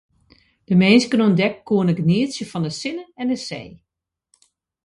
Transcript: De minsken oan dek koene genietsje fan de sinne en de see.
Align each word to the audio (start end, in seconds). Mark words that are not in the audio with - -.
De 0.67 0.75
minsken 0.81 1.23
oan 1.23 1.37
dek 1.39 1.55
koene 1.67 1.93
genietsje 1.99 2.45
fan 2.51 2.65
de 2.65 2.71
sinne 2.79 3.05
en 3.21 3.27
de 3.31 3.37
see. 3.47 3.67